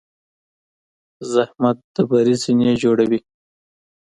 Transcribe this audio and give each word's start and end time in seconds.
زحمت 1.33 1.77
د 1.93 1.95
بری 2.09 2.35
زینې 2.43 2.71
جوړوي. 2.83 3.19